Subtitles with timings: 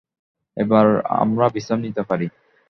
[0.57, 0.87] এবার
[1.15, 2.27] আমরা বিশ্রাম নিতে পারি।